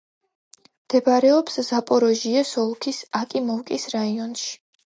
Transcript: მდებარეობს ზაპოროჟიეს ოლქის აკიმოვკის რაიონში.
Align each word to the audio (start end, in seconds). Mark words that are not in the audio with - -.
მდებარეობს 0.85 1.59
ზაპოროჟიეს 1.67 2.55
ოლქის 2.65 3.05
აკიმოვკის 3.23 3.89
რაიონში. 3.97 4.53